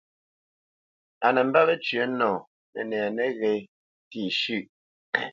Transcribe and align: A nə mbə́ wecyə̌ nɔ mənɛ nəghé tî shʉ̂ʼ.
A 1.25 1.27
nə 1.35 1.41
mbə́ 1.47 1.63
wecyə̌ 1.67 2.03
nɔ 2.19 2.29
mənɛ 2.71 2.99
nəghé 3.17 3.51
tî 4.09 4.21
shʉ̂ʼ. 4.39 4.65